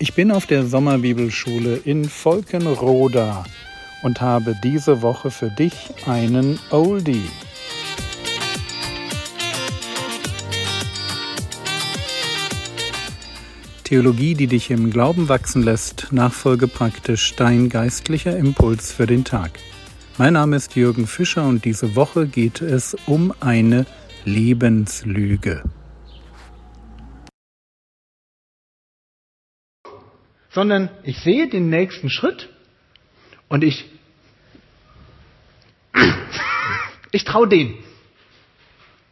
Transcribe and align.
Ich 0.00 0.14
bin 0.14 0.30
auf 0.30 0.46
der 0.46 0.64
Sommerbibelschule 0.64 1.74
in 1.84 2.08
Volkenroda 2.08 3.42
und 4.04 4.20
habe 4.20 4.54
diese 4.62 5.02
Woche 5.02 5.32
für 5.32 5.50
dich 5.50 5.74
einen 6.06 6.60
Oldie. 6.70 7.28
Theologie, 13.82 14.34
die 14.34 14.46
dich 14.46 14.70
im 14.70 14.90
Glauben 14.90 15.28
wachsen 15.28 15.64
lässt, 15.64 16.12
nachfolge 16.12 16.68
praktisch 16.68 17.34
dein 17.34 17.68
geistlicher 17.68 18.36
Impuls 18.36 18.92
für 18.92 19.08
den 19.08 19.24
Tag. 19.24 19.58
Mein 20.16 20.34
Name 20.34 20.54
ist 20.54 20.76
Jürgen 20.76 21.08
Fischer 21.08 21.44
und 21.44 21.64
diese 21.64 21.96
Woche 21.96 22.28
geht 22.28 22.60
es 22.60 22.96
um 23.06 23.34
eine 23.40 23.84
Lebenslüge. 24.24 25.64
Sondern 30.58 30.90
ich 31.04 31.20
sehe 31.20 31.46
den 31.46 31.70
nächsten 31.70 32.10
Schritt 32.10 32.48
und 33.46 33.62
ich, 33.62 33.84
ich 37.12 37.22
traue 37.22 37.46
den. 37.46 37.74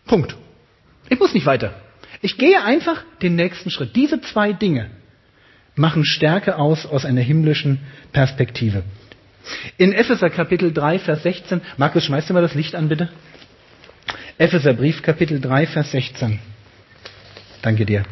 Punkt. 0.06 0.36
Ich 1.09 1.20
muss 1.20 1.34
nicht 1.34 1.46
weiter. 1.46 1.80
Ich 2.20 2.36
gehe 2.36 2.64
einfach 2.64 3.05
den 3.22 3.36
nächsten 3.36 3.70
Schritt. 3.70 3.95
Diese 3.95 4.20
zwei 4.22 4.55
Dinge 4.55 4.91
machen 5.77 6.05
Stärke 6.05 6.59
aus 6.59 6.84
aus 6.84 7.05
einer 7.05 7.20
himmlischen 7.20 7.78
Perspektive. 8.12 8.83
In 9.78 9.92
Epheser 9.92 10.30
Kapitel 10.30 10.72
3, 10.72 10.98
Vers 10.98 11.22
16, 11.22 11.60
Markus, 11.77 12.06
schmeißt 12.06 12.28
du 12.28 12.34
mal 12.34 12.42
das 12.42 12.56
Licht 12.56 12.74
an, 12.74 12.88
bitte? 12.88 13.08
Epheser 14.36 14.74
Brief, 14.74 15.00
Kapitel 15.00 15.41
3, 15.41 15.69
Vers 15.69 15.92
16. 15.92 16.41
Danke 17.62 17.86
dir. 17.86 18.05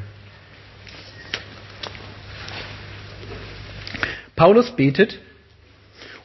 Paulus 4.36 4.74
betet, 4.76 5.18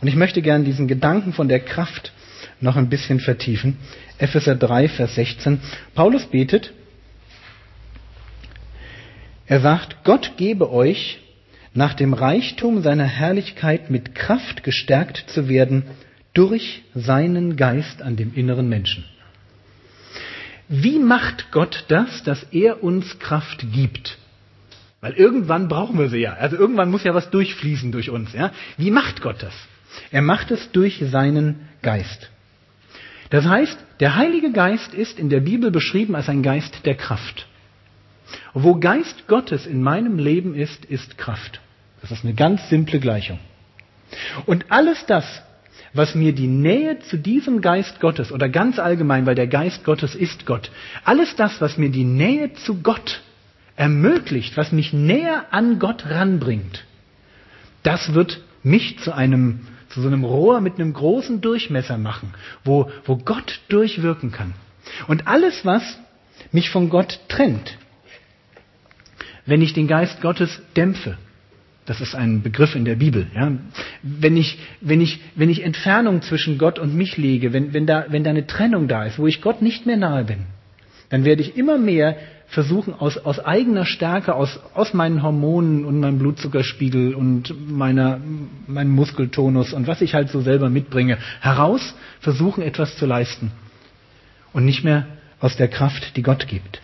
und 0.02 0.08
ich 0.08 0.16
möchte 0.16 0.42
gern 0.42 0.64
diesen 0.64 0.88
Gedanken 0.88 1.34
von 1.34 1.48
der 1.48 1.60
Kraft 1.60 2.14
noch 2.62 2.76
ein 2.76 2.90
bisschen 2.90 3.20
vertiefen. 3.20 3.78
Epheser 4.18 4.56
3, 4.56 4.90
Vers 4.90 5.16
16. 5.16 5.60
Paulus 5.96 6.26
betet, 6.26 6.74
er 9.48 9.62
sagt, 9.62 10.04
Gott 10.04 10.34
gebe 10.38 10.72
euch, 10.72 11.20
nach 11.74 11.96
dem 11.96 12.14
Reichtum 12.14 12.82
seiner 12.84 13.06
Herrlichkeit 13.06 13.90
mit 13.90 14.14
Kraft 14.14 14.64
gestärkt 14.64 15.26
zu 15.28 15.50
werden 15.50 15.84
durch 16.34 16.84
seinen 16.94 17.56
Geist 17.56 18.02
an 18.02 18.16
dem 18.16 18.34
inneren 18.36 18.70
Menschen. 18.70 19.06
Wie 20.68 21.00
macht 21.00 21.52
Gott 21.52 21.86
das, 21.88 22.22
dass 22.24 22.44
er 22.52 22.84
uns 22.84 23.18
Kraft 23.18 23.66
gibt? 23.74 24.19
Weil 25.02 25.14
irgendwann 25.14 25.68
brauchen 25.70 25.98
wir 25.98 26.10
sie 26.10 26.18
ja. 26.18 26.34
Also 26.34 26.58
irgendwann 26.58 26.92
muss 26.92 27.04
ja 27.04 27.14
was 27.14 27.30
durchfließen 27.30 27.92
durch 27.92 28.10
uns. 28.10 28.34
Ja? 28.34 28.52
Wie 28.78 28.92
macht 28.92 29.22
Gott 29.22 29.42
das? 29.42 29.54
Er 30.12 30.22
macht 30.22 30.52
es 30.52 30.72
durch 30.72 31.02
seinen 31.10 31.68
Geist. 31.82 32.30
Das 33.30 33.46
heißt, 33.46 33.78
der 34.00 34.16
Heilige 34.16 34.52
Geist 34.52 34.94
ist 34.94 35.20
in 35.20 35.30
der 35.30 35.40
Bibel 35.40 35.72
beschrieben 35.72 36.16
als 36.16 36.30
ein 36.30 36.44
Geist 36.44 36.86
der 36.86 36.96
Kraft. 36.96 37.48
wo 38.54 38.76
Geist 38.76 39.28
Gottes 39.28 39.66
in 39.66 39.82
meinem 39.82 40.20
Leben 40.20 40.54
ist, 40.54 40.86
ist 40.86 41.18
Kraft. 41.18 41.62
Das 42.02 42.12
ist 42.12 42.24
eine 42.24 42.34
ganz 42.34 42.70
simple 42.70 43.00
Gleichung. 43.00 43.40
Und 44.46 44.72
alles 44.72 45.06
das, 45.08 45.42
was 45.94 46.14
mir 46.16 46.34
die 46.34 46.48
Nähe 46.48 47.00
zu 47.00 47.18
diesem 47.18 47.62
Geist 47.62 48.00
Gottes 48.00 48.32
oder 48.32 48.50
ganz 48.50 48.78
allgemein, 48.80 49.26
weil 49.26 49.36
der 49.36 49.48
Geist 49.48 49.84
Gottes 49.84 50.14
ist 50.16 50.46
Gott, 50.46 50.72
alles 51.04 51.36
das, 51.36 51.60
was 51.62 51.78
mir 51.78 51.90
die 51.90 52.04
Nähe 52.04 52.54
zu 52.54 52.82
Gott 52.82 53.22
ermöglicht, 53.80 54.58
was 54.58 54.74
mich 54.74 54.92
näher 54.92 55.46
an 55.52 55.80
Gott 55.80 56.06
ranbringt, 56.06 56.84
das 57.82 58.14
wird 58.14 58.42
mich 58.62 59.00
zu 59.00 59.14
einem, 59.14 59.62
zu 59.88 60.02
so 60.02 60.08
einem 60.08 60.26
Rohr 60.26 60.60
mit 60.60 60.76
einem 60.76 60.92
großen 60.92 61.40
Durchmesser 61.40 61.98
machen, 61.98 62.34
wo, 62.66 62.92
wo 63.06 63.16
Gott 63.16 63.62
durchwirken 63.70 64.34
kann. 64.34 64.54
Und 65.08 65.28
alles, 65.28 65.64
was 65.64 65.98
mich 66.52 66.70
von 66.70 66.90
Gott 66.90 67.22
trennt, 67.30 67.78
wenn 69.46 69.62
ich 69.62 69.72
den 69.72 69.88
Geist 69.88 70.20
Gottes 70.22 70.62
dämpfe, 70.76 71.18
das 71.86 72.02
ist 72.02 72.16
ein 72.16 72.42
Begriff 72.42 72.76
in 72.76 72.84
der 72.84 72.96
Bibel. 72.96 73.28
Ja. 73.34 73.54
Wenn, 74.04 74.36
ich, 74.36 74.60
wenn, 74.82 75.00
ich, 75.00 75.22
wenn 75.36 75.50
ich 75.50 75.64
Entfernung 75.64 76.22
zwischen 76.22 76.58
Gott 76.58 76.80
und 76.80 76.96
mich 76.96 77.16
lege, 77.16 77.54
wenn, 77.54 77.74
wenn, 77.74 77.88
da, 77.88 78.08
wenn 78.10 78.26
da 78.26 78.30
eine 78.30 78.46
Trennung 78.46 78.90
da 78.90 79.06
ist, 79.06 79.18
wo 79.18 79.26
ich 79.26 79.42
Gott 79.42 79.62
nicht 79.62 79.86
mehr 79.86 79.98
nahe 79.98 80.26
bin, 80.26 80.40
dann 81.08 81.24
werde 81.24 81.42
ich 81.42 81.56
immer 81.56 81.78
mehr 81.78 82.18
versuchen, 82.50 82.94
aus, 82.94 83.18
aus 83.18 83.40
eigener 83.40 83.86
Stärke, 83.86 84.36
aus, 84.36 84.60
aus 84.74 84.94
meinen 84.94 85.22
Hormonen 85.22 85.86
und 85.86 86.00
meinem 86.00 86.18
Blutzuckerspiegel 86.18 87.14
und 87.14 87.54
meiner, 87.70 88.20
meinem 88.68 88.92
Muskeltonus 88.92 89.74
und 89.74 89.88
was 89.88 90.02
ich 90.02 90.16
halt 90.16 90.30
so 90.30 90.42
selber 90.42 90.70
mitbringe, 90.70 91.18
heraus 91.42 91.96
versuchen, 92.20 92.64
etwas 92.64 92.98
zu 92.98 93.06
leisten. 93.06 93.52
Und 94.52 94.66
nicht 94.66 94.84
mehr 94.84 95.06
aus 95.40 95.58
der 95.58 95.68
Kraft, 95.68 96.18
die 96.18 96.24
Gott 96.24 96.48
gibt. 96.48 96.82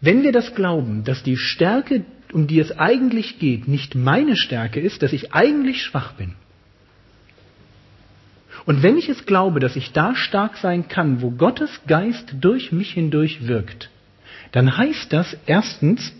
Wenn 0.00 0.24
wir 0.24 0.32
das 0.32 0.54
glauben, 0.54 1.04
dass 1.04 1.22
die 1.22 1.36
Stärke, 1.36 2.04
um 2.32 2.48
die 2.48 2.58
es 2.58 2.76
eigentlich 2.76 3.38
geht, 3.38 3.68
nicht 3.68 3.94
meine 3.94 4.36
Stärke 4.36 4.80
ist, 4.80 5.02
dass 5.02 5.12
ich 5.12 5.32
eigentlich 5.32 5.82
schwach 5.82 6.12
bin, 6.14 6.34
und 8.66 8.82
wenn 8.82 8.98
ich 8.98 9.08
es 9.08 9.26
glaube, 9.26 9.60
dass 9.60 9.76
ich 9.76 9.92
da 9.92 10.16
stark 10.16 10.56
sein 10.56 10.88
kann, 10.88 11.22
wo 11.22 11.30
Gottes 11.30 11.70
Geist 11.86 12.34
durch 12.40 12.72
mich 12.72 12.92
hindurch 12.92 13.46
wirkt, 13.46 13.90
dann 14.52 14.76
heißt 14.76 15.12
das 15.12 15.36
erstens, 15.46 16.12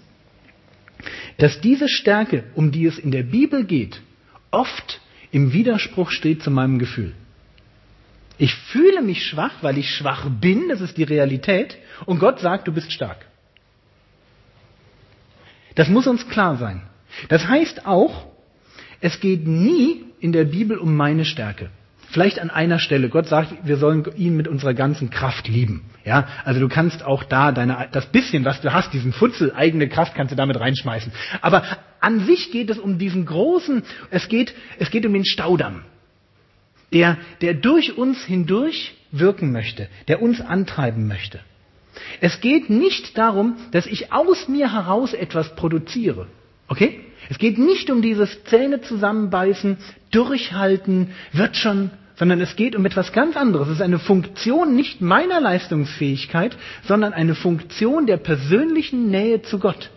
dass 1.38 1.60
diese 1.60 1.88
Stärke, 1.88 2.44
um 2.54 2.70
die 2.70 2.86
es 2.86 2.98
in 2.98 3.10
der 3.10 3.24
Bibel 3.24 3.64
geht, 3.64 4.00
oft 4.52 5.00
im 5.32 5.52
Widerspruch 5.52 6.10
steht 6.10 6.42
zu 6.42 6.50
meinem 6.50 6.78
Gefühl. 6.78 7.12
Ich 8.38 8.54
fühle 8.54 9.02
mich 9.02 9.24
schwach, 9.24 9.54
weil 9.62 9.76
ich 9.78 9.90
schwach 9.90 10.28
bin, 10.40 10.68
das 10.68 10.80
ist 10.80 10.96
die 10.96 11.04
Realität, 11.04 11.76
und 12.04 12.20
Gott 12.20 12.38
sagt, 12.38 12.68
du 12.68 12.72
bist 12.72 12.92
stark. 12.92 13.26
Das 15.74 15.88
muss 15.88 16.06
uns 16.06 16.28
klar 16.28 16.56
sein. 16.56 16.82
Das 17.28 17.46
heißt 17.48 17.86
auch, 17.86 18.26
es 19.00 19.20
geht 19.20 19.46
nie 19.46 20.04
in 20.20 20.32
der 20.32 20.44
Bibel 20.44 20.78
um 20.78 20.96
meine 20.96 21.24
Stärke. 21.24 21.70
Vielleicht 22.16 22.38
an 22.38 22.48
einer 22.48 22.78
Stelle. 22.78 23.10
Gott 23.10 23.28
sagt, 23.28 23.52
wir 23.64 23.76
sollen 23.76 24.02
ihn 24.16 24.38
mit 24.38 24.48
unserer 24.48 24.72
ganzen 24.72 25.10
Kraft 25.10 25.48
lieben. 25.48 25.84
Ja, 26.02 26.26
also 26.46 26.60
du 26.60 26.68
kannst 26.68 27.04
auch 27.04 27.24
da 27.24 27.52
deine, 27.52 27.90
das 27.92 28.06
bisschen, 28.06 28.42
was 28.46 28.62
du 28.62 28.72
hast, 28.72 28.94
diesen 28.94 29.12
Futzel, 29.12 29.52
eigene 29.54 29.86
Kraft 29.86 30.14
kannst 30.14 30.32
du 30.32 30.34
damit 30.34 30.58
reinschmeißen. 30.58 31.12
Aber 31.42 31.62
an 32.00 32.20
sich 32.20 32.50
geht 32.52 32.70
es 32.70 32.78
um 32.78 32.96
diesen 32.96 33.26
großen, 33.26 33.82
es 34.08 34.28
geht, 34.30 34.54
es 34.78 34.90
geht 34.90 35.04
um 35.04 35.12
den 35.12 35.26
Staudamm, 35.26 35.82
der, 36.90 37.18
der 37.42 37.52
durch 37.52 37.98
uns 37.98 38.24
hindurch 38.24 38.94
wirken 39.12 39.52
möchte, 39.52 39.86
der 40.08 40.22
uns 40.22 40.40
antreiben 40.40 41.08
möchte. 41.08 41.40
Es 42.22 42.40
geht 42.40 42.70
nicht 42.70 43.18
darum, 43.18 43.56
dass 43.72 43.84
ich 43.84 44.10
aus 44.10 44.48
mir 44.48 44.72
heraus 44.72 45.12
etwas 45.12 45.54
produziere. 45.54 46.28
Okay? 46.66 47.00
Es 47.28 47.36
geht 47.36 47.58
nicht 47.58 47.90
um 47.90 48.00
dieses 48.00 48.42
Zähne 48.44 48.80
zusammenbeißen, 48.80 49.76
durchhalten, 50.10 51.10
wird 51.32 51.58
schon, 51.58 51.90
sondern 52.16 52.40
es 52.40 52.56
geht 52.56 52.74
um 52.74 52.84
etwas 52.84 53.12
ganz 53.12 53.36
anderes. 53.36 53.68
Es 53.68 53.74
ist 53.74 53.82
eine 53.82 53.98
Funktion 53.98 54.74
nicht 54.74 55.00
meiner 55.00 55.40
Leistungsfähigkeit, 55.40 56.56
sondern 56.84 57.12
eine 57.12 57.34
Funktion 57.34 58.06
der 58.06 58.16
persönlichen 58.16 59.10
Nähe 59.10 59.42
zu 59.42 59.58
Gott. 59.58 59.90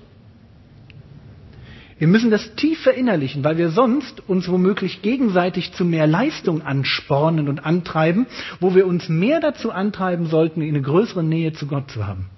Wir 1.97 2.07
müssen 2.07 2.31
das 2.31 2.55
tief 2.55 2.79
verinnerlichen, 2.79 3.43
weil 3.43 3.57
wir 3.57 3.69
sonst 3.69 4.27
uns 4.29 4.47
womöglich 4.47 5.01
gegenseitig 5.01 5.73
zu 5.73 5.83
mehr 5.83 6.07
Leistung 6.07 6.61
anspornen 6.61 7.49
und 7.49 7.65
antreiben, 7.65 8.25
wo 8.61 8.73
wir 8.73 8.87
uns 8.87 9.09
mehr 9.09 9.41
dazu 9.41 9.71
antreiben 9.71 10.27
sollten, 10.27 10.61
eine 10.61 10.81
größere 10.81 11.23
Nähe 11.23 11.51
zu 11.51 11.67
Gott 11.67 11.91
zu 11.91 12.07
haben. 12.07 12.29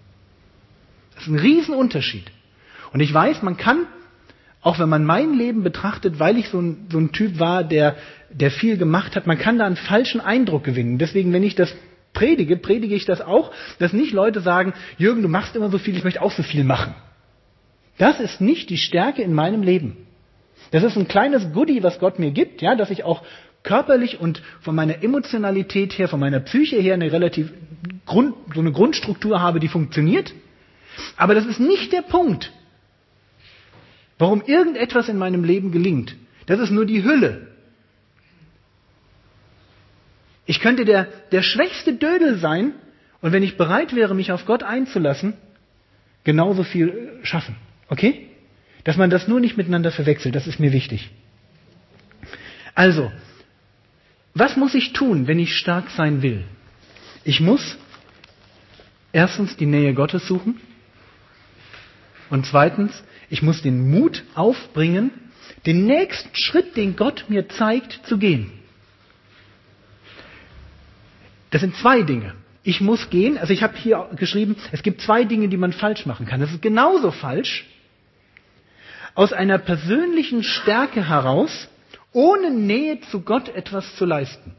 Das 1.13 1.23
ist 1.27 1.29
ein 1.29 1.39
Riesenunterschied. 1.39 2.25
Und 2.91 3.01
ich 3.01 3.13
weiß, 3.13 3.43
man 3.43 3.55
kann 3.55 3.85
auch 4.61 4.79
wenn 4.79 4.89
man 4.89 5.03
mein 5.03 5.33
Leben 5.33 5.63
betrachtet, 5.63 6.19
weil 6.19 6.37
ich 6.37 6.49
so 6.49 6.61
ein, 6.61 6.87
so 6.91 6.99
ein 6.99 7.11
Typ 7.11 7.39
war, 7.39 7.63
der, 7.63 7.95
der 8.29 8.51
viel 8.51 8.77
gemacht 8.77 9.15
hat, 9.15 9.25
man 9.25 9.39
kann 9.39 9.57
da 9.57 9.65
einen 9.65 9.75
falschen 9.75 10.21
Eindruck 10.21 10.63
gewinnen. 10.63 10.99
Deswegen, 10.99 11.33
wenn 11.33 11.43
ich 11.43 11.55
das 11.55 11.73
predige, 12.13 12.57
predige 12.57 12.93
ich 12.93 13.05
das 13.05 13.21
auch, 13.21 13.51
dass 13.79 13.93
nicht 13.93 14.13
Leute 14.13 14.41
sagen, 14.41 14.73
Jürgen, 14.97 15.23
du 15.23 15.27
machst 15.27 15.55
immer 15.55 15.69
so 15.69 15.79
viel, 15.79 15.97
ich 15.97 16.03
möchte 16.03 16.21
auch 16.21 16.31
so 16.31 16.43
viel 16.43 16.63
machen. 16.63 16.93
Das 17.97 18.19
ist 18.19 18.39
nicht 18.39 18.69
die 18.69 18.77
Stärke 18.77 19.21
in 19.21 19.33
meinem 19.33 19.63
Leben. 19.63 19.97
Das 20.71 20.83
ist 20.83 20.95
ein 20.95 21.07
kleines 21.07 21.53
Goodie, 21.53 21.83
was 21.83 21.99
Gott 21.99 22.19
mir 22.19 22.31
gibt, 22.31 22.61
ja, 22.61 22.75
dass 22.75 22.91
ich 22.91 23.03
auch 23.03 23.23
körperlich 23.63 24.19
und 24.19 24.41
von 24.61 24.75
meiner 24.75 25.03
Emotionalität 25.03 25.97
her, 25.97 26.07
von 26.07 26.19
meiner 26.19 26.39
Psyche 26.39 26.77
her 26.77 26.93
eine 26.93 27.11
relativ 27.11 27.51
Grund, 28.05 28.35
so 28.53 28.59
eine 28.59 28.71
Grundstruktur 28.71 29.41
habe, 29.41 29.59
die 29.59 29.67
funktioniert. 29.67 30.33
Aber 31.17 31.35
das 31.35 31.45
ist 31.45 31.59
nicht 31.59 31.93
der 31.93 32.01
Punkt. 32.01 32.51
Warum 34.21 34.43
irgendetwas 34.45 35.09
in 35.09 35.17
meinem 35.17 35.43
Leben 35.43 35.71
gelingt, 35.71 36.15
das 36.45 36.59
ist 36.59 36.69
nur 36.69 36.85
die 36.85 37.03
Hülle. 37.03 37.47
Ich 40.45 40.59
könnte 40.59 40.85
der, 40.85 41.07
der 41.31 41.41
schwächste 41.41 41.93
Dödel 41.93 42.37
sein 42.37 42.73
und 43.21 43.31
wenn 43.31 43.41
ich 43.41 43.57
bereit 43.57 43.95
wäre, 43.95 44.13
mich 44.13 44.31
auf 44.31 44.45
Gott 44.45 44.61
einzulassen, 44.61 45.33
genauso 46.23 46.61
viel 46.61 47.17
schaffen. 47.23 47.55
Okay? 47.89 48.27
Dass 48.83 48.95
man 48.95 49.09
das 49.09 49.27
nur 49.27 49.39
nicht 49.39 49.57
miteinander 49.57 49.91
verwechselt, 49.91 50.35
das 50.35 50.45
ist 50.45 50.59
mir 50.59 50.71
wichtig. 50.71 51.09
Also, 52.75 53.11
was 54.35 54.55
muss 54.55 54.75
ich 54.75 54.93
tun, 54.93 55.25
wenn 55.25 55.39
ich 55.39 55.55
stark 55.57 55.89
sein 55.89 56.21
will? 56.21 56.43
Ich 57.23 57.39
muss 57.41 57.75
erstens 59.13 59.57
die 59.57 59.65
Nähe 59.65 59.95
Gottes 59.95 60.27
suchen 60.27 60.61
und 62.31 62.45
zweitens, 62.45 63.03
ich 63.29 63.41
muss 63.41 63.61
den 63.61 63.91
Mut 63.91 64.23
aufbringen, 64.33 65.11
den 65.65 65.85
nächsten 65.85 66.33
Schritt, 66.33 66.75
den 66.77 66.95
Gott 66.95 67.25
mir 67.27 67.49
zeigt, 67.49 67.99
zu 68.07 68.17
gehen. 68.17 68.51
Das 71.51 71.61
sind 71.61 71.75
zwei 71.75 72.01
Dinge. 72.01 72.33
Ich 72.63 72.79
muss 72.79 73.09
gehen, 73.09 73.37
also 73.37 73.51
ich 73.53 73.63
habe 73.63 73.75
hier 73.75 74.07
geschrieben, 74.15 74.55
es 74.71 74.81
gibt 74.81 75.01
zwei 75.01 75.25
Dinge, 75.25 75.49
die 75.49 75.57
man 75.57 75.73
falsch 75.73 76.05
machen 76.05 76.25
kann. 76.25 76.39
Das 76.39 76.51
ist 76.51 76.61
genauso 76.61 77.11
falsch, 77.11 77.65
aus 79.13 79.33
einer 79.33 79.57
persönlichen 79.57 80.43
Stärke 80.43 81.09
heraus, 81.09 81.67
ohne 82.13 82.49
Nähe 82.49 83.01
zu 83.01 83.21
Gott 83.21 83.49
etwas 83.49 83.95
zu 83.97 84.05
leisten. 84.05 84.55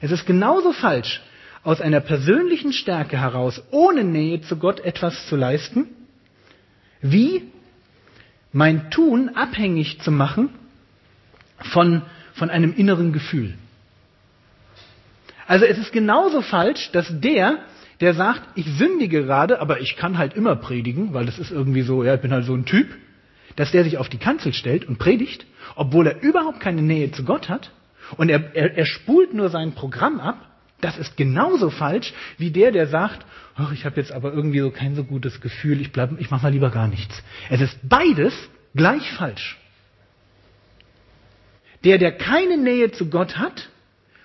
Es 0.00 0.12
ist 0.12 0.26
genauso 0.26 0.72
falsch, 0.72 1.22
aus 1.64 1.80
einer 1.80 2.00
persönlichen 2.00 2.72
Stärke 2.72 3.18
heraus, 3.18 3.60
ohne 3.72 4.04
Nähe 4.04 4.40
zu 4.42 4.56
Gott 4.56 4.78
etwas 4.80 5.26
zu 5.26 5.34
leisten, 5.34 5.88
wie 7.12 7.42
mein 8.52 8.90
Tun 8.90 9.30
abhängig 9.34 10.00
zu 10.00 10.10
machen 10.10 10.48
von, 11.60 12.02
von 12.34 12.50
einem 12.50 12.74
inneren 12.74 13.12
Gefühl. 13.12 13.54
Also 15.46 15.64
es 15.64 15.78
ist 15.78 15.92
genauso 15.92 16.42
falsch, 16.42 16.90
dass 16.92 17.20
der, 17.20 17.58
der 18.00 18.14
sagt, 18.14 18.42
ich 18.56 18.66
sündige 18.66 19.24
gerade, 19.24 19.60
aber 19.60 19.80
ich 19.80 19.96
kann 19.96 20.18
halt 20.18 20.34
immer 20.34 20.56
predigen, 20.56 21.14
weil 21.14 21.26
das 21.26 21.38
ist 21.38 21.50
irgendwie 21.50 21.82
so, 21.82 22.02
ja, 22.02 22.14
ich 22.14 22.20
bin 22.20 22.32
halt 22.32 22.44
so 22.44 22.54
ein 22.54 22.64
Typ, 22.64 22.88
dass 23.54 23.70
der 23.70 23.84
sich 23.84 23.98
auf 23.98 24.08
die 24.08 24.18
Kanzel 24.18 24.52
stellt 24.52 24.84
und 24.86 24.98
predigt, 24.98 25.46
obwohl 25.76 26.06
er 26.06 26.22
überhaupt 26.22 26.60
keine 26.60 26.82
Nähe 26.82 27.10
zu 27.12 27.24
Gott 27.24 27.48
hat 27.48 27.70
und 28.16 28.28
er, 28.28 28.54
er, 28.54 28.76
er 28.76 28.86
spult 28.86 29.34
nur 29.34 29.48
sein 29.48 29.72
Programm 29.72 30.20
ab, 30.20 30.38
das 30.80 30.98
ist 30.98 31.16
genauso 31.16 31.70
falsch 31.70 32.12
wie 32.38 32.50
der, 32.50 32.70
der 32.70 32.86
sagt, 32.86 33.24
oh, 33.58 33.72
ich 33.72 33.84
habe 33.84 33.96
jetzt 34.00 34.12
aber 34.12 34.32
irgendwie 34.32 34.60
so 34.60 34.70
kein 34.70 34.94
so 34.94 35.04
gutes 35.04 35.40
Gefühl, 35.40 35.80
ich 35.80 35.90
ich 36.18 36.30
mache 36.30 36.42
mal 36.42 36.52
lieber 36.52 36.70
gar 36.70 36.88
nichts. 36.88 37.22
Es 37.50 37.60
ist 37.60 37.78
beides 37.82 38.34
gleich 38.74 39.10
falsch. 39.12 39.58
Der, 41.84 41.98
der 41.98 42.12
keine 42.12 42.56
Nähe 42.56 42.90
zu 42.90 43.08
Gott 43.08 43.38
hat, 43.38 43.68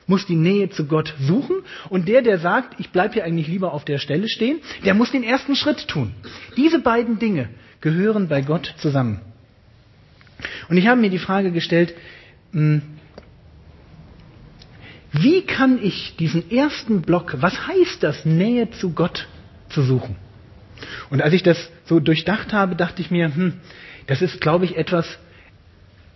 muss 0.07 0.25
die 0.25 0.35
Nähe 0.35 0.69
zu 0.69 0.87
Gott 0.87 1.13
suchen 1.19 1.57
und 1.89 2.07
der, 2.07 2.21
der 2.21 2.37
sagt, 2.39 2.79
ich 2.79 2.89
bleibe 2.89 3.13
hier 3.13 3.23
eigentlich 3.23 3.47
lieber 3.47 3.73
auf 3.73 3.85
der 3.85 3.97
Stelle 3.97 4.27
stehen, 4.27 4.59
der 4.83 4.93
muss 4.93 5.11
den 5.11 5.23
ersten 5.23 5.55
Schritt 5.55 5.87
tun. 5.87 6.13
Diese 6.57 6.79
beiden 6.79 7.19
Dinge 7.19 7.49
gehören 7.79 8.27
bei 8.27 8.41
Gott 8.41 8.73
zusammen. 8.77 9.21
Und 10.69 10.77
ich 10.77 10.87
habe 10.87 10.99
mir 10.99 11.09
die 11.09 11.19
Frage 11.19 11.51
gestellt, 11.51 11.93
hm, 12.51 12.81
wie 15.13 15.41
kann 15.41 15.79
ich 15.81 16.15
diesen 16.17 16.49
ersten 16.49 17.01
Block, 17.01 17.35
was 17.41 17.67
heißt 17.67 18.01
das, 18.01 18.23
Nähe 18.25 18.71
zu 18.71 18.93
Gott 18.93 19.27
zu 19.69 19.81
suchen? 19.81 20.15
Und 21.09 21.21
als 21.21 21.33
ich 21.33 21.43
das 21.43 21.69
so 21.85 21.99
durchdacht 21.99 22.53
habe, 22.53 22.75
dachte 22.75 23.01
ich 23.01 23.11
mir, 23.11 23.33
hm, 23.33 23.53
das 24.07 24.21
ist, 24.21 24.39
glaube 24.41 24.65
ich, 24.65 24.77
etwas, 24.77 25.19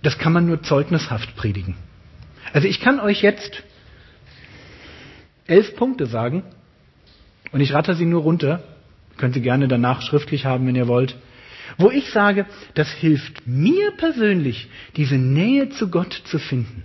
das 0.01 0.17
kann 0.17 0.33
man 0.33 0.45
nur 0.45 0.63
zeugnishaft 0.63 1.35
predigen. 1.35 1.75
Also 2.53 2.67
ich 2.67 2.79
kann 2.79 2.99
euch 2.99 3.21
jetzt 3.21 3.63
elf 5.47 5.75
Punkte 5.75 6.05
sagen 6.05 6.43
und 7.51 7.59
ich 7.59 7.73
ratter 7.73 7.95
sie 7.95 8.05
nur 8.05 8.21
runter. 8.21 8.63
Könnt 9.17 9.33
Sie 9.33 9.41
gerne 9.41 9.67
danach 9.67 10.01
schriftlich 10.01 10.45
haben, 10.45 10.67
wenn 10.67 10.75
ihr 10.75 10.87
wollt. 10.87 11.15
Wo 11.77 11.89
ich 11.89 12.09
sage, 12.11 12.45
das 12.73 12.91
hilft 12.91 13.47
mir 13.47 13.91
persönlich, 13.91 14.67
diese 14.97 15.15
Nähe 15.15 15.69
zu 15.69 15.89
Gott 15.89 16.13
zu 16.25 16.37
finden. 16.37 16.83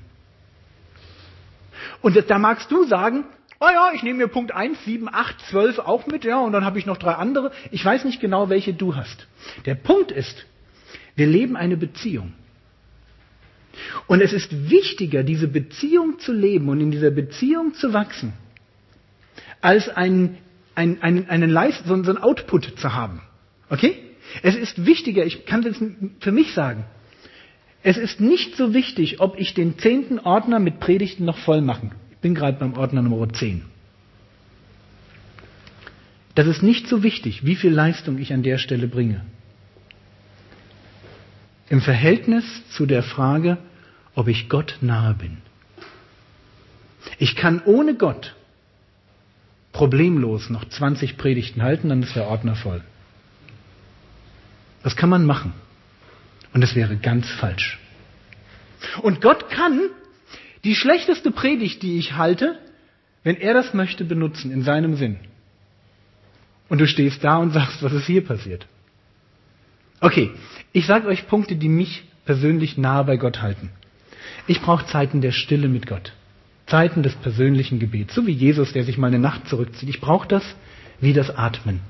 Und 2.03 2.23
da 2.29 2.39
magst 2.39 2.71
du 2.71 2.85
sagen, 2.85 3.25
oh 3.61 3.69
ja, 3.69 3.91
ich 3.95 4.03
nehme 4.03 4.19
mir 4.19 4.29
Punkt 4.29 4.53
1, 4.53 4.85
7, 4.85 5.09
8, 5.13 5.41
12 5.51 5.79
auch 5.81 6.07
mit, 6.07 6.25
ja, 6.25 6.39
und 6.41 6.53
dann 6.53 6.65
habe 6.65 6.79
ich 6.79 6.87
noch 6.87 6.97
drei 6.97 7.13
andere. 7.13 7.53
Ich 7.71 7.85
weiß 7.85 8.05
nicht 8.05 8.21
genau, 8.21 8.49
welche 8.49 8.73
du 8.73 8.97
hast. 8.97 9.27
Der 9.67 9.75
Punkt 9.75 10.11
ist, 10.11 10.47
wir 11.15 11.27
leben 11.27 11.57
eine 11.57 11.77
Beziehung. 11.77 12.33
Und 14.07 14.21
es 14.21 14.33
ist 14.33 14.71
wichtiger, 14.71 15.23
diese 15.23 15.49
Beziehung 15.49 16.19
zu 16.19 16.33
leben 16.33 16.69
und 16.69 16.81
in 16.81 16.91
dieser 16.91 17.11
Beziehung 17.11 17.75
zu 17.75 17.93
wachsen, 17.93 18.33
als 19.61 19.89
ein, 19.89 20.39
ein, 20.75 21.03
ein, 21.03 21.29
einen 21.29 21.51
Leist, 21.51 21.85
so, 21.87 22.03
so 22.03 22.11
einen 22.11 22.19
Output 22.19 22.79
zu 22.79 22.95
haben. 22.95 23.21
Okay? 23.69 23.97
Es 24.43 24.57
ist 24.57 24.87
wichtiger, 24.87 25.25
ich 25.25 25.47
kann 25.47 25.65
es 25.65 25.77
für 26.21 26.33
mich 26.33 26.53
sagen, 26.55 26.85
es 27.83 27.97
ist 27.97 28.21
nicht 28.21 28.57
so 28.57 28.75
wichtig, 28.75 29.21
ob 29.21 29.39
ich 29.39 29.55
den 29.55 29.79
zehnten 29.79 30.19
Ordner 30.19 30.59
mit 30.59 30.81
Predigten 30.81 31.25
noch 31.25 31.39
voll 31.39 31.63
machen. 31.63 31.93
Ich 32.11 32.19
bin 32.19 32.35
gerade 32.35 32.59
beim 32.59 32.75
Ordner 32.77 33.03
Nummer 33.03 33.33
10. 33.33 33.63
Das 36.35 36.47
ist 36.47 36.63
nicht 36.63 36.87
so 36.87 37.03
wichtig, 37.03 37.45
wie 37.45 37.57
viel 37.57 37.73
Leistung 37.73 38.19
ich 38.19 38.33
an 38.33 38.43
der 38.43 38.59
Stelle 38.59 38.87
bringe. 38.87 39.25
Im 41.69 41.81
Verhältnis 41.81 42.45
zu 42.71 42.85
der 42.85 43.03
Frage, 43.03 43.59
ob 44.15 44.29
ich 44.29 44.49
Gott 44.49 44.77
nahe 44.81 45.15
bin. 45.15 45.39
Ich 47.19 47.37
kann 47.37 47.63
ohne 47.65 47.95
Gott 47.95 48.35
problemlos 49.73 50.51
noch 50.51 50.69
20 50.69 51.17
Predigten 51.17 51.63
halten, 51.63 51.89
dann 51.89 52.03
ist 52.03 52.17
der 52.17 52.27
Ordner 52.27 52.57
voll. 52.57 52.83
Das 54.83 54.97
kann 54.97 55.09
man 55.09 55.25
machen. 55.25 55.53
Und 56.53 56.63
es 56.63 56.75
wäre 56.75 56.97
ganz 56.97 57.29
falsch. 57.31 57.79
Und 59.03 59.21
Gott 59.21 59.51
kann 59.51 59.91
die 60.65 60.75
schlechteste 60.75 61.31
Predigt, 61.31 61.83
die 61.83 61.99
ich 61.99 62.17
halte, 62.17 62.59
wenn 63.23 63.37
er 63.37 63.55
das 63.55 63.75
möchte, 63.75 64.05
benutzen 64.05 64.51
in 64.51 64.63
seinem 64.63 64.97
Sinn. 64.97 65.19
Und 66.69 66.81
du 66.81 66.87
stehst 66.87 67.23
da 67.23 67.37
und 67.37 67.51
sagst, 67.53 67.83
was 67.83 67.93
ist 67.93 68.07
hier 68.07 68.25
passiert? 68.25 68.67
Okay, 70.01 70.31
ich 70.73 70.87
sage 70.87 71.07
euch 71.09 71.29
Punkte, 71.29 71.57
die 71.57 71.69
mich 71.69 72.05
persönlich 72.25 72.79
nahe 72.79 73.05
bei 73.05 73.17
Gott 73.17 73.43
halten. 73.43 73.71
Ich 74.47 74.61
brauche 74.61 74.87
Zeiten 74.87 75.21
der 75.21 75.33
Stille 75.33 75.69
mit 75.69 75.87
Gott. 75.87 76.13
Zeiten 76.67 77.03
des 77.03 77.15
persönlichen 77.17 77.79
Gebets. 77.79 78.15
So 78.15 78.27
wie 78.27 78.33
Jesus, 78.33 78.73
der 78.73 78.85
sich 78.85 78.97
mal 78.97 79.09
eine 79.09 79.19
Nacht 79.19 79.49
zurückzieht. 79.49 79.89
Ich 79.89 80.01
brauche 80.01 80.29
das 80.29 80.45
wie 81.01 81.13
das 81.13 81.31
Atmen. 81.31 81.81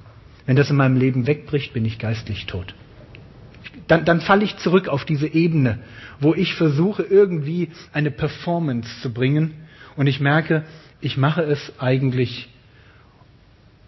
Wenn 0.47 0.57
das 0.57 0.71
in 0.71 0.77
meinem 0.77 0.97
Leben 0.97 1.27
wegbricht, 1.27 1.73
bin 1.73 1.85
ich 1.85 1.99
geistlich 1.99 2.47
tot 2.47 2.75
dann, 3.87 4.05
dann 4.05 4.21
falle 4.21 4.45
ich 4.45 4.57
zurück 4.59 4.89
auf 4.89 5.05
diese 5.05 5.27
Ebene, 5.27 5.79
wo 6.21 6.35
ich 6.35 6.55
versuche, 6.55 7.03
irgendwie 7.03 7.71
eine 7.93 8.11
Performance 8.11 8.89
zu 9.03 9.13
bringen 9.13 9.55
und 9.97 10.07
ich 10.07 10.21
merke, 10.21 10.65
ich 11.01 11.17
mache 11.17 11.43
es 11.43 11.73
eigentlich, 11.79 12.49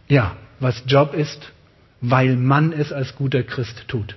ja, 0.08 0.36
was 0.60 0.84
Job 0.86 1.14
ist, 1.14 1.52
weil 2.00 2.36
man 2.36 2.72
es 2.72 2.92
als 2.92 3.14
guter 3.16 3.42
Christ 3.42 3.84
tut. 3.88 4.16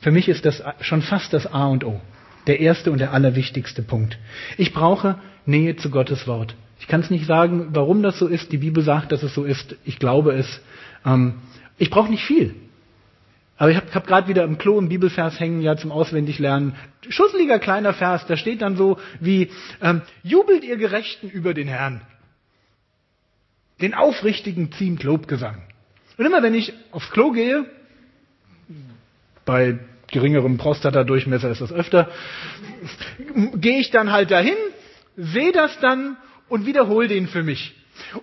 Für 0.00 0.10
mich 0.10 0.28
ist 0.28 0.44
das 0.44 0.62
schon 0.80 1.02
fast 1.02 1.32
das 1.32 1.46
A 1.46 1.66
und 1.66 1.84
O. 1.84 2.00
Der 2.46 2.60
erste 2.60 2.92
und 2.92 2.98
der 2.98 3.12
allerwichtigste 3.12 3.82
Punkt. 3.82 4.18
Ich 4.56 4.72
brauche 4.72 5.18
Nähe 5.46 5.76
zu 5.76 5.90
Gottes 5.90 6.26
Wort. 6.26 6.54
Ich 6.78 6.86
kann 6.86 7.00
es 7.00 7.10
nicht 7.10 7.26
sagen, 7.26 7.68
warum 7.70 8.02
das 8.02 8.18
so 8.18 8.28
ist. 8.28 8.52
Die 8.52 8.58
Bibel 8.58 8.84
sagt, 8.84 9.10
dass 9.10 9.22
es 9.22 9.34
so 9.34 9.44
ist. 9.44 9.74
Ich 9.84 9.98
glaube 9.98 10.32
es. 10.32 10.60
Ähm, 11.04 11.34
ich 11.78 11.90
brauche 11.90 12.10
nicht 12.10 12.24
viel. 12.24 12.54
Aber 13.58 13.70
ich 13.70 13.76
habe 13.76 13.86
hab 13.92 14.06
gerade 14.06 14.28
wieder 14.28 14.44
im 14.44 14.58
Klo 14.58 14.78
im 14.78 14.88
Bibelvers 14.88 15.40
hängen, 15.40 15.62
ja 15.62 15.76
zum 15.76 15.90
Auswendiglernen. 15.90 16.74
Schusseliger 17.08 17.58
kleiner 17.58 17.94
Vers, 17.94 18.26
da 18.26 18.36
steht 18.36 18.60
dann 18.60 18.76
so 18.76 18.98
wie, 19.20 19.50
ähm, 19.80 20.02
jubelt 20.22 20.62
ihr 20.62 20.76
Gerechten 20.76 21.30
über 21.30 21.54
den 21.54 21.68
Herrn. 21.68 22.02
Den 23.80 23.94
Aufrichtigen 23.94 24.72
ziemt 24.72 25.02
Lobgesang. 25.02 25.62
Und 26.18 26.26
immer 26.26 26.42
wenn 26.42 26.54
ich 26.54 26.72
aufs 26.92 27.10
Klo 27.10 27.30
gehe, 27.30 27.66
bei 29.44 29.78
geringerem 30.10 30.58
Prostatadurchmesser 30.58 31.50
ist 31.50 31.60
das 31.60 31.72
öfter, 31.72 32.10
gehe 33.54 33.78
ich 33.78 33.90
dann 33.90 34.12
halt 34.12 34.30
dahin, 34.30 34.56
sehe 35.16 35.52
das 35.52 35.78
dann 35.80 36.16
und 36.48 36.66
wiederhole 36.66 37.08
den 37.08 37.26
für 37.26 37.42
mich. 37.42 37.74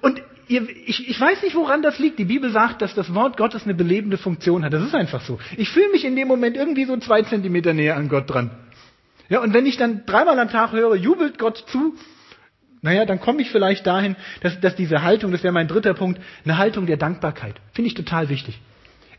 Und 0.01 0.21
ihr, 0.47 0.67
ich, 0.85 1.09
ich 1.09 1.19
weiß 1.19 1.43
nicht, 1.43 1.55
woran 1.55 1.81
das 1.81 1.99
liegt. 1.99 2.19
Die 2.19 2.25
Bibel 2.25 2.51
sagt, 2.51 2.81
dass 2.81 2.93
das 2.93 3.13
Wort 3.13 3.37
Gottes 3.37 3.63
eine 3.63 3.73
belebende 3.73 4.17
Funktion 4.17 4.63
hat. 4.63 4.73
Das 4.73 4.83
ist 4.83 4.95
einfach 4.95 5.21
so. 5.21 5.39
Ich 5.57 5.69
fühle 5.69 5.89
mich 5.91 6.05
in 6.05 6.15
dem 6.15 6.27
Moment 6.27 6.55
irgendwie 6.55 6.85
so 6.85 6.97
zwei 6.97 7.21
Zentimeter 7.23 7.73
näher 7.73 7.95
an 7.95 8.09
Gott 8.09 8.29
dran. 8.29 8.51
Ja, 9.29 9.41
und 9.41 9.53
wenn 9.53 9.65
ich 9.65 9.77
dann 9.77 10.05
dreimal 10.05 10.37
am 10.39 10.49
Tag 10.49 10.71
höre, 10.73 10.95
jubelt 10.95 11.37
Gott 11.39 11.63
zu, 11.67 11.95
naja, 12.81 13.05
dann 13.05 13.19
komme 13.19 13.41
ich 13.41 13.49
vielleicht 13.49 13.87
dahin, 13.87 14.15
dass, 14.41 14.59
dass 14.59 14.75
diese 14.75 15.01
Haltung, 15.01 15.31
das 15.31 15.43
wäre 15.43 15.53
mein 15.53 15.67
dritter 15.67 15.93
Punkt, 15.93 16.21
eine 16.43 16.57
Haltung 16.57 16.85
der 16.85 16.97
Dankbarkeit. 16.97 17.55
Finde 17.71 17.87
ich 17.87 17.93
total 17.93 18.29
wichtig. 18.29 18.59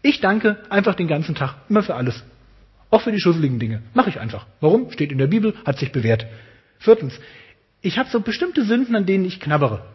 Ich 0.02 0.21
danke 0.21 0.59
einfach 0.69 0.95
den 0.95 1.09
ganzen 1.09 1.35
Tag, 1.35 1.57
immer 1.71 1.83
für 1.83 1.95
alles. 1.95 2.23
Auch 2.90 3.00
für 3.00 3.11
die 3.11 3.21
schusseligen 3.21 3.59
Dinge. 3.59 3.83
Mache 3.95 4.11
ich 4.11 4.21
einfach. 4.21 4.47
Warum? 4.61 4.90
Steht 4.93 5.11
in 5.11 5.19
der 5.19 5.26
Bibel, 5.26 5.54
hat 5.64 5.78
sich 5.78 5.90
bewährt. 5.93 6.26
Viertens, 6.78 7.19
ich 7.81 7.99
habe 7.99 8.11
so 8.11 8.21
bestimmte 8.21 8.64
Sünden, 8.64 8.95
an 8.95 9.07
denen 9.07 9.25
ich 9.25 9.40
knabbere. 9.40 9.93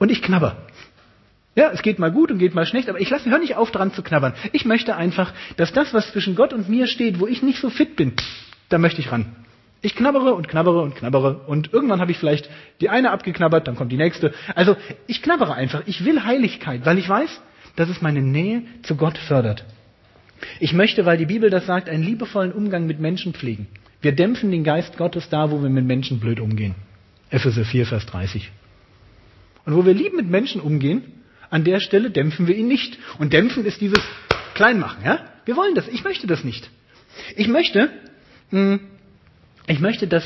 Und 0.00 0.10
ich 0.10 0.22
knabber. 0.22 0.56
Ja, 1.54 1.70
es 1.72 1.82
geht 1.82 1.98
mal 1.98 2.10
gut 2.10 2.30
und 2.30 2.38
geht 2.38 2.54
mal 2.54 2.64
schlecht, 2.64 2.88
aber 2.88 3.00
ich 3.00 3.10
lasse, 3.10 3.30
hör 3.30 3.38
nicht 3.38 3.56
auf, 3.56 3.70
dran 3.70 3.92
zu 3.92 4.02
knabbern. 4.02 4.32
Ich 4.52 4.64
möchte 4.64 4.96
einfach, 4.96 5.32
dass 5.56 5.72
das, 5.72 5.92
was 5.92 6.10
zwischen 6.10 6.34
Gott 6.34 6.52
und 6.52 6.68
mir 6.68 6.86
steht, 6.86 7.20
wo 7.20 7.26
ich 7.26 7.42
nicht 7.42 7.60
so 7.60 7.68
fit 7.68 7.96
bin, 7.96 8.14
da 8.70 8.78
möchte 8.78 9.00
ich 9.00 9.12
ran. 9.12 9.26
Ich 9.82 9.94
knabbere 9.94 10.34
und 10.34 10.48
knabbere 10.48 10.80
und 10.80 10.94
knabbere 10.94 11.40
und 11.46 11.72
irgendwann 11.72 12.00
habe 12.00 12.12
ich 12.12 12.18
vielleicht 12.18 12.48
die 12.80 12.88
eine 12.88 13.10
abgeknabbert, 13.10 13.68
dann 13.68 13.76
kommt 13.76 13.92
die 13.92 13.98
nächste. 13.98 14.32
Also 14.54 14.76
ich 15.06 15.22
knabbere 15.22 15.54
einfach. 15.54 15.82
Ich 15.86 16.04
will 16.04 16.24
Heiligkeit, 16.24 16.86
weil 16.86 16.98
ich 16.98 17.08
weiß, 17.08 17.40
dass 17.76 17.90
es 17.90 18.00
meine 18.00 18.22
Nähe 18.22 18.62
zu 18.82 18.96
Gott 18.96 19.18
fördert. 19.18 19.64
Ich 20.60 20.72
möchte, 20.72 21.04
weil 21.04 21.18
die 21.18 21.26
Bibel 21.26 21.50
das 21.50 21.66
sagt, 21.66 21.90
einen 21.90 22.02
liebevollen 22.02 22.52
Umgang 22.52 22.86
mit 22.86 23.00
Menschen 23.00 23.34
pflegen. 23.34 23.66
Wir 24.00 24.12
dämpfen 24.12 24.50
den 24.50 24.64
Geist 24.64 24.96
Gottes 24.96 25.28
da, 25.28 25.50
wo 25.50 25.62
wir 25.62 25.68
mit 25.68 25.84
Menschen 25.84 26.20
blöd 26.20 26.40
umgehen. 26.40 26.74
Epheser 27.28 27.64
4, 27.66 27.86
Vers 27.86 28.06
30. 28.06 28.50
Und 29.64 29.74
wo 29.74 29.84
wir 29.84 29.94
lieb 29.94 30.14
mit 30.14 30.28
Menschen 30.28 30.60
umgehen, 30.60 31.02
an 31.50 31.64
der 31.64 31.80
Stelle 31.80 32.10
dämpfen 32.10 32.46
wir 32.46 32.56
ihn 32.56 32.68
nicht. 32.68 32.98
Und 33.18 33.32
dämpfen 33.32 33.64
ist 33.64 33.80
dieses 33.80 34.02
Kleinmachen, 34.54 35.04
ja? 35.04 35.24
Wir 35.44 35.56
wollen 35.56 35.74
das. 35.74 35.88
Ich 35.88 36.04
möchte 36.04 36.26
das 36.26 36.44
nicht. 36.44 36.70
Ich 37.36 37.48
möchte, 37.48 37.90
hm, 38.50 38.80
ich 39.66 39.80
möchte, 39.80 40.06
dass 40.06 40.24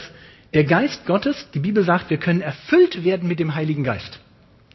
der 0.52 0.64
Geist 0.64 1.06
Gottes, 1.06 1.48
die 1.54 1.58
Bibel 1.60 1.82
sagt, 1.82 2.10
wir 2.10 2.18
können 2.18 2.40
erfüllt 2.40 3.04
werden 3.04 3.28
mit 3.28 3.40
dem 3.40 3.54
Heiligen 3.54 3.84
Geist. 3.84 4.20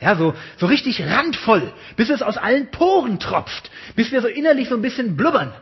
Ja, 0.01 0.15
so, 0.15 0.33
so 0.57 0.65
richtig 0.65 1.01
randvoll, 1.01 1.73
bis 1.97 2.09
es 2.09 2.21
aus 2.21 2.37
allen 2.37 2.71
Poren 2.71 3.19
tropft, 3.19 3.69
bis 3.95 4.11
wir 4.11 4.21
so 4.21 4.27
innerlich 4.27 4.69
so 4.69 4.75
ein 4.75 4.81
bisschen 4.81 5.17
blubbern. 5.17 5.53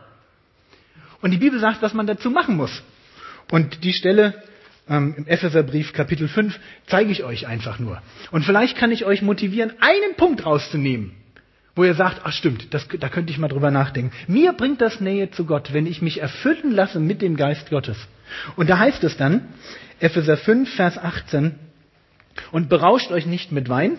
Und 1.20 1.32
die 1.32 1.38
Bibel 1.38 1.58
sagt, 1.58 1.82
was 1.82 1.94
man 1.94 2.06
dazu 2.06 2.30
machen 2.30 2.56
muss. 2.56 2.82
Und 3.50 3.82
die 3.82 3.92
Stelle 3.92 4.42
ähm, 4.88 5.14
im 5.16 5.26
Epheserbrief 5.26 5.92
Kapitel 5.92 6.28
5 6.28 6.58
zeige 6.86 7.10
ich 7.10 7.24
euch 7.24 7.46
einfach 7.46 7.78
nur. 7.78 8.02
Und 8.30 8.44
vielleicht 8.44 8.76
kann 8.76 8.90
ich 8.90 9.04
euch 9.04 9.22
motivieren, 9.22 9.72
einen 9.80 10.16
Punkt 10.16 10.44
rauszunehmen, 10.44 11.12
wo 11.74 11.84
ihr 11.84 11.94
sagt, 11.94 12.22
ach 12.24 12.32
stimmt, 12.32 12.72
das, 12.74 12.88
da 12.88 13.08
könnte 13.08 13.32
ich 13.32 13.38
mal 13.38 13.48
drüber 13.48 13.70
nachdenken. 13.70 14.12
Mir 14.26 14.52
bringt 14.52 14.80
das 14.80 15.00
Nähe 15.00 15.30
zu 15.30 15.44
Gott, 15.44 15.72
wenn 15.72 15.86
ich 15.86 16.02
mich 16.02 16.20
erfüllen 16.20 16.72
lasse 16.72 17.00
mit 17.00 17.22
dem 17.22 17.36
Geist 17.36 17.70
Gottes. 17.70 17.96
Und 18.56 18.68
da 18.68 18.78
heißt 18.78 19.04
es 19.04 19.16
dann, 19.16 19.48
Epheser 20.00 20.36
5, 20.36 20.74
Vers 20.74 20.98
18, 20.98 21.54
und 22.52 22.68
berauscht 22.68 23.10
euch 23.10 23.26
nicht 23.26 23.52
mit 23.52 23.68
Wein, 23.68 23.98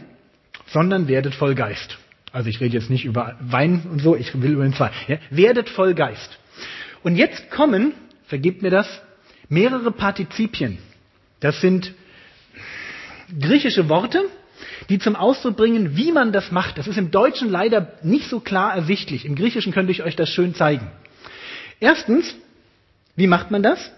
sondern 0.67 1.08
werdet 1.08 1.36
voll 1.36 1.55
Geist. 1.55 1.98
Also 2.31 2.50
ich 2.50 2.60
rede 2.60 2.77
jetzt 2.77 2.89
nicht 2.89 3.05
über 3.05 3.36
Wein 3.39 3.84
und 3.91 4.01
so, 4.01 4.15
ich 4.15 4.39
will 4.41 4.51
über 4.51 4.63
den 4.63 4.74
zwei. 4.74 4.91
Ja? 5.08 5.17
Werdet 5.29 5.69
voll 5.69 5.93
Geist. 5.93 6.38
Und 7.01 7.15
jetzt 7.15 7.50
kommen, 7.50 7.93
vergebt 8.25 8.62
mir 8.62 8.69
das, 8.69 9.01
mehrere 9.50 9.91
Partizipien. 9.91 10.77
Das 11.39 11.60
sind 11.62 11.94
griechische 13.39 13.89
Worte, 13.89 14.24
die 14.89 15.00
zum 15.00 15.15
Ausdruck 15.15 15.58
bringen, 15.58 15.98
wie 15.98 16.12
man 16.12 16.32
das 16.32 16.51
macht. 16.51 16.77
Das 16.77 16.88
ist 16.88 16.98
im 16.98 17.12
Deutschen 17.12 17.50
leider 17.50 17.94
nicht 18.01 18.29
so 18.29 18.39
klar 18.39 18.74
ersichtlich. 18.75 19.25
Im 19.25 19.36
Griechischen 19.36 19.74
könnte 19.74 19.91
ich 19.91 20.03
euch 20.03 20.15
das 20.15 20.29
schön 20.29 20.56
zeigen. 20.56 20.88
Erstens, 21.79 22.36
wie 23.15 23.27
macht 23.27 23.51
man 23.51 23.63
das? 23.63 23.91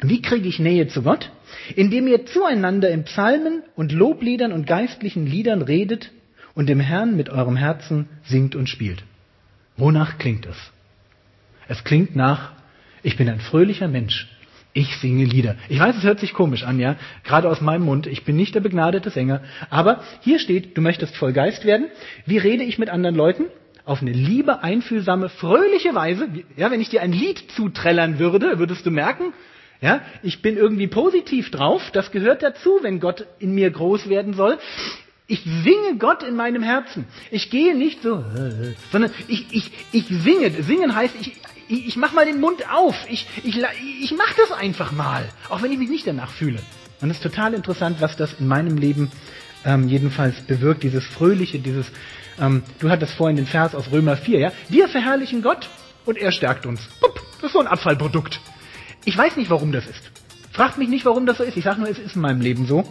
Wie 0.00 0.20
kriege 0.20 0.48
ich 0.48 0.58
Nähe 0.58 0.88
zu 0.88 1.02
Gott? 1.02 1.30
Indem 1.74 2.06
ihr 2.06 2.26
zueinander 2.26 2.90
in 2.90 3.04
Psalmen 3.04 3.62
und 3.74 3.92
Lobliedern 3.92 4.52
und 4.52 4.66
geistlichen 4.66 5.26
Liedern 5.26 5.62
redet 5.62 6.10
und 6.54 6.68
dem 6.68 6.80
Herrn 6.80 7.16
mit 7.16 7.30
eurem 7.30 7.56
Herzen 7.56 8.08
singt 8.24 8.54
und 8.54 8.68
spielt. 8.68 9.04
Wonach 9.76 10.18
klingt 10.18 10.46
es? 10.46 10.56
Es 11.68 11.82
klingt 11.84 12.14
nach, 12.14 12.52
ich 13.02 13.16
bin 13.16 13.28
ein 13.28 13.40
fröhlicher 13.40 13.88
Mensch. 13.88 14.28
Ich 14.76 14.94
singe 14.98 15.24
Lieder. 15.24 15.56
Ich 15.70 15.80
weiß, 15.80 15.96
es 15.96 16.02
hört 16.02 16.20
sich 16.20 16.34
komisch 16.34 16.62
an, 16.62 16.78
ja, 16.78 16.96
gerade 17.24 17.48
aus 17.48 17.62
meinem 17.62 17.86
Mund. 17.86 18.06
Ich 18.06 18.24
bin 18.24 18.36
nicht 18.36 18.54
der 18.54 18.60
begnadete 18.60 19.08
Sänger. 19.08 19.40
Aber 19.70 20.02
hier 20.20 20.38
steht, 20.38 20.76
du 20.76 20.82
möchtest 20.82 21.16
voll 21.16 21.32
Geist 21.32 21.64
werden. 21.64 21.86
Wie 22.26 22.36
rede 22.36 22.62
ich 22.62 22.78
mit 22.78 22.90
anderen 22.90 23.16
Leuten? 23.16 23.44
Auf 23.86 24.02
eine 24.02 24.12
liebe, 24.12 24.62
einfühlsame, 24.62 25.30
fröhliche 25.30 25.94
Weise. 25.94 26.28
Ja, 26.58 26.70
wenn 26.70 26.82
ich 26.82 26.90
dir 26.90 27.00
ein 27.00 27.12
Lied 27.12 27.42
zuträllern 27.52 28.18
würde, 28.18 28.58
würdest 28.58 28.84
du 28.84 28.90
merken, 28.90 29.32
ja, 29.80 30.02
ich 30.22 30.42
bin 30.42 30.58
irgendwie 30.58 30.88
positiv 30.88 31.50
drauf. 31.50 31.90
Das 31.94 32.10
gehört 32.10 32.42
dazu, 32.42 32.80
wenn 32.82 33.00
Gott 33.00 33.26
in 33.38 33.54
mir 33.54 33.70
groß 33.70 34.10
werden 34.10 34.34
soll. 34.34 34.58
Ich 35.26 35.40
singe 35.40 35.96
Gott 35.98 36.22
in 36.22 36.36
meinem 36.36 36.62
Herzen. 36.62 37.06
Ich 37.30 37.48
gehe 37.48 37.74
nicht 37.74 38.02
so, 38.02 38.22
sondern 38.92 39.10
ich, 39.26 39.46
ich, 39.52 39.70
ich 39.92 40.06
singe. 40.06 40.50
Singen 40.50 40.94
heißt, 40.94 41.14
ich, 41.18 41.32
ich, 41.68 41.88
ich 41.88 41.96
mache 41.96 42.14
mal 42.14 42.24
den 42.24 42.40
Mund 42.40 42.70
auf. 42.70 42.94
Ich, 43.08 43.26
ich, 43.44 43.56
ich 43.56 44.12
mache 44.12 44.34
das 44.36 44.52
einfach 44.52 44.92
mal, 44.92 45.28
auch 45.48 45.62
wenn 45.62 45.72
ich 45.72 45.78
mich 45.78 45.90
nicht 45.90 46.06
danach 46.06 46.30
fühle. 46.30 46.60
Und 47.00 47.10
es 47.10 47.18
ist 47.18 47.22
total 47.22 47.54
interessant, 47.54 48.00
was 48.00 48.16
das 48.16 48.34
in 48.34 48.46
meinem 48.46 48.76
Leben 48.78 49.10
ähm, 49.64 49.88
jedenfalls 49.88 50.40
bewirkt, 50.42 50.82
dieses 50.82 51.04
Fröhliche, 51.04 51.58
dieses, 51.58 51.86
ähm, 52.40 52.62
du 52.78 52.88
hattest 52.88 53.14
vorhin 53.14 53.36
den 53.36 53.46
Vers 53.46 53.74
aus 53.74 53.90
Römer 53.90 54.16
4, 54.16 54.38
ja? 54.38 54.52
Wir 54.68 54.88
verherrlichen 54.88 55.42
Gott 55.42 55.68
und 56.04 56.16
er 56.16 56.32
stärkt 56.32 56.66
uns. 56.66 56.80
Pup, 57.00 57.20
das 57.36 57.48
ist 57.48 57.52
so 57.52 57.60
ein 57.60 57.66
Abfallprodukt. 57.66 58.40
Ich 59.04 59.16
weiß 59.16 59.36
nicht, 59.36 59.50
warum 59.50 59.72
das 59.72 59.86
ist. 59.86 60.10
Fragt 60.52 60.78
mich 60.78 60.88
nicht, 60.88 61.04
warum 61.04 61.26
das 61.26 61.38
so 61.38 61.44
ist. 61.44 61.56
Ich 61.56 61.64
sage 61.64 61.80
nur, 61.80 61.90
es 61.90 61.98
ist 61.98 62.16
in 62.16 62.22
meinem 62.22 62.40
Leben 62.40 62.66
so. 62.66 62.84